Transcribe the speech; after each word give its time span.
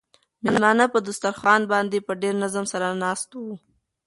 مېلمانه 0.43 0.85
په 0.93 0.99
دسترخوان 1.07 1.61
باندې 1.71 1.97
په 2.07 2.13
ډېر 2.21 2.33
نظم 2.43 2.65
سره 2.73 2.87
ناست 3.03 3.29
وو. 3.33 3.55